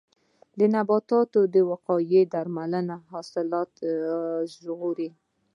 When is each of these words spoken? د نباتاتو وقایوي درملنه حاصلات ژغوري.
د 0.57 0.59
نباتاتو 0.75 1.39
وقایوي 1.71 2.21
درملنه 2.33 2.95
حاصلات 3.11 3.71
ژغوري. 4.53 5.09